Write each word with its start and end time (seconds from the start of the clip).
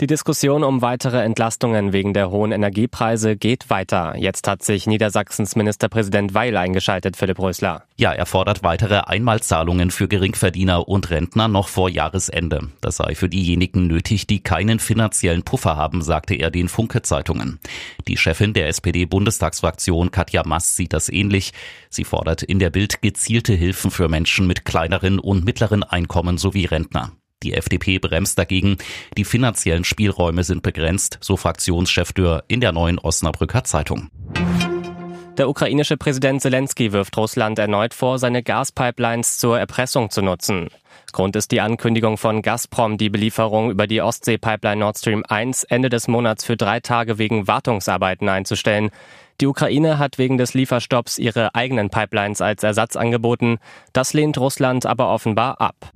Die 0.00 0.08
Diskussion 0.08 0.64
um 0.64 0.82
weitere 0.82 1.22
Entlastungen 1.22 1.92
wegen 1.92 2.14
der 2.14 2.28
hohen 2.28 2.50
Energiepreise 2.50 3.36
geht 3.36 3.70
weiter. 3.70 4.16
Jetzt 4.16 4.48
hat 4.48 4.64
sich 4.64 4.88
Niedersachsens 4.88 5.54
Ministerpräsident 5.54 6.34
Weil 6.34 6.56
eingeschaltet, 6.56 7.16
Philipp 7.16 7.38
Rösler. 7.38 7.84
Ja, 7.96 8.12
er 8.12 8.26
fordert 8.26 8.64
weitere 8.64 9.02
Einmalzahlungen 9.02 9.92
für 9.92 10.08
Geringverdiener 10.08 10.88
und 10.88 11.10
Rentner 11.10 11.46
noch 11.46 11.68
vor 11.68 11.88
Jahresende. 11.88 12.70
Das 12.80 12.96
sei 12.96 13.14
für 13.14 13.28
diejenigen 13.28 13.86
nötig, 13.86 14.26
die 14.26 14.40
keinen 14.40 14.80
finanziellen 14.80 15.44
Puffer 15.44 15.76
haben, 15.76 16.02
sagte 16.02 16.34
er 16.34 16.50
den 16.50 16.68
Funke-Zeitungen. 16.68 17.60
Die 18.08 18.16
Chefin 18.16 18.52
der 18.52 18.66
SPD-Bundestagsfraktion 18.66 20.10
Katja 20.10 20.42
Mass 20.44 20.74
sieht 20.74 20.92
das 20.92 21.08
ähnlich. 21.08 21.52
Sie 21.88 22.04
fordert 22.04 22.42
in 22.42 22.58
der 22.58 22.70
Bild 22.70 23.00
gezielte 23.00 23.52
Hilfen 23.52 23.92
für 23.92 24.08
Menschen 24.08 24.48
mit 24.48 24.64
kleineren 24.64 25.20
und 25.20 25.44
mittleren 25.44 25.84
Einkommen 25.84 26.36
sowie 26.36 26.64
Rentner. 26.64 27.12
Die 27.44 27.52
FDP 27.52 27.98
bremst 27.98 28.38
dagegen. 28.38 28.78
Die 29.18 29.24
finanziellen 29.24 29.84
Spielräume 29.84 30.44
sind 30.44 30.62
begrenzt, 30.62 31.18
so 31.20 31.36
Fraktionschef 31.36 32.12
Dürr 32.12 32.42
in 32.48 32.60
der 32.60 32.72
neuen 32.72 32.98
Osnabrücker 32.98 33.64
Zeitung. 33.64 34.10
Der 35.36 35.48
ukrainische 35.48 35.96
Präsident 35.96 36.40
Zelensky 36.40 36.92
wirft 36.92 37.16
Russland 37.16 37.58
erneut 37.58 37.92
vor, 37.92 38.18
seine 38.18 38.42
Gaspipelines 38.42 39.36
zur 39.38 39.58
Erpressung 39.58 40.08
zu 40.10 40.22
nutzen. 40.22 40.68
Grund 41.12 41.36
ist 41.36 41.52
die 41.52 41.60
Ankündigung 41.60 42.16
von 42.16 42.40
Gazprom, 42.40 42.98
die 42.98 43.10
Belieferung 43.10 43.70
über 43.70 43.86
die 43.86 44.00
Ostsee-Pipeline 44.00 44.80
Nord 44.80 44.98
Stream 44.98 45.22
1 45.28 45.64
Ende 45.64 45.88
des 45.88 46.08
Monats 46.08 46.44
für 46.44 46.56
drei 46.56 46.80
Tage 46.80 47.18
wegen 47.18 47.46
Wartungsarbeiten 47.46 48.28
einzustellen. 48.28 48.90
Die 49.40 49.46
Ukraine 49.46 49.98
hat 49.98 50.18
wegen 50.18 50.38
des 50.38 50.54
Lieferstopps 50.54 51.18
ihre 51.18 51.54
eigenen 51.54 51.90
Pipelines 51.90 52.40
als 52.40 52.62
Ersatz 52.62 52.96
angeboten. 52.96 53.58
Das 53.92 54.12
lehnt 54.12 54.38
Russland 54.38 54.86
aber 54.86 55.12
offenbar 55.12 55.60
ab. 55.60 55.92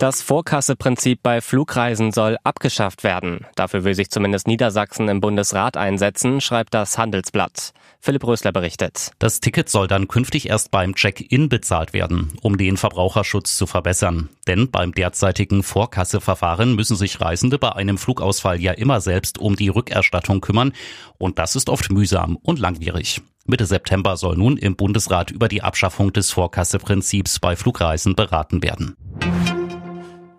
Das 0.00 0.22
Vorkasseprinzip 0.22 1.22
bei 1.22 1.42
Flugreisen 1.42 2.10
soll 2.10 2.38
abgeschafft 2.42 3.04
werden. 3.04 3.44
Dafür 3.54 3.84
will 3.84 3.94
sich 3.94 4.08
zumindest 4.08 4.46
Niedersachsen 4.46 5.10
im 5.10 5.20
Bundesrat 5.20 5.76
einsetzen, 5.76 6.40
schreibt 6.40 6.72
das 6.72 6.96
Handelsblatt. 6.96 7.74
Philipp 8.00 8.26
Rösler 8.26 8.50
berichtet. 8.50 9.10
Das 9.18 9.40
Ticket 9.40 9.68
soll 9.68 9.88
dann 9.88 10.08
künftig 10.08 10.48
erst 10.48 10.70
beim 10.70 10.94
Check-in 10.94 11.50
bezahlt 11.50 11.92
werden, 11.92 12.32
um 12.40 12.56
den 12.56 12.78
Verbraucherschutz 12.78 13.58
zu 13.58 13.66
verbessern. 13.66 14.30
Denn 14.46 14.70
beim 14.70 14.92
derzeitigen 14.92 15.62
Vorkasseverfahren 15.62 16.74
müssen 16.74 16.96
sich 16.96 17.20
Reisende 17.20 17.58
bei 17.58 17.72
einem 17.72 17.98
Flugausfall 17.98 18.58
ja 18.58 18.72
immer 18.72 19.02
selbst 19.02 19.36
um 19.36 19.54
die 19.54 19.68
Rückerstattung 19.68 20.40
kümmern. 20.40 20.72
Und 21.18 21.38
das 21.38 21.56
ist 21.56 21.68
oft 21.68 21.92
mühsam 21.92 22.36
und 22.36 22.58
langwierig. 22.58 23.20
Mitte 23.44 23.66
September 23.66 24.16
soll 24.16 24.38
nun 24.38 24.56
im 24.56 24.76
Bundesrat 24.76 25.30
über 25.30 25.48
die 25.48 25.62
Abschaffung 25.62 26.10
des 26.10 26.30
Vorkasseprinzips 26.30 27.38
bei 27.38 27.54
Flugreisen 27.54 28.14
beraten 28.14 28.62
werden. 28.62 28.96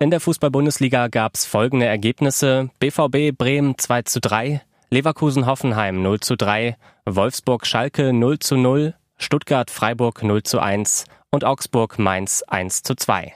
In 0.01 0.09
der 0.09 0.19
Fußball-Bundesliga 0.19 1.09
gab 1.09 1.35
es 1.35 1.45
folgende 1.45 1.85
Ergebnisse. 1.85 2.71
BVB 2.79 3.37
Bremen 3.37 3.77
2 3.77 4.01
zu 4.01 4.19
3, 4.19 4.63
Leverkusen 4.89 5.45
Hoffenheim 5.45 6.01
0 6.01 6.19
zu 6.21 6.35
3, 6.35 6.75
Wolfsburg 7.05 7.67
Schalke 7.67 8.11
0 8.11 8.39
zu 8.39 8.57
0, 8.57 8.95
Stuttgart 9.17 9.69
Freiburg 9.69 10.23
0 10.23 10.41
zu 10.41 10.59
1 10.59 11.05
und 11.29 11.45
Augsburg 11.45 11.99
Mainz 11.99 12.41
1 12.47 12.81
zu 12.81 12.95
2. 12.95 13.35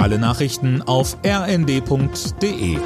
Alle 0.00 0.18
Nachrichten 0.18 0.82
auf 0.82 1.16
rnd.de 1.24 2.76